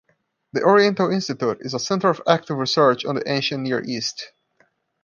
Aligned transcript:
The 0.53 0.63
Oriental 0.63 1.11
Institute 1.11 1.59
is 1.61 1.75
a 1.75 1.79
center 1.79 2.09
of 2.09 2.23
active 2.27 2.57
research 2.57 3.05
on 3.05 3.13
the 3.13 3.31
ancient 3.31 3.61
Near 3.61 3.83
East. 3.83 4.31